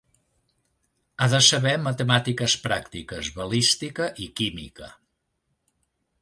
Ha 1.19 1.27
de 1.33 1.41
saber 1.47 1.73
matemàtiques 1.87 2.55
pràctiques, 2.63 3.29
balística 3.37 4.09
i 4.25 4.31
química. 4.41 4.91